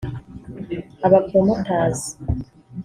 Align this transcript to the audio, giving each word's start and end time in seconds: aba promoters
aba 1.05 1.19
promoters 1.27 1.99